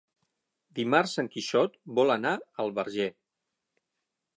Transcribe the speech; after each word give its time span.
Dimarts 0.79 1.13
en 1.25 1.29
Quixot 1.37 1.77
vol 2.01 2.17
anar 2.17 2.35
al 2.65 2.77
Verger. 2.83 3.11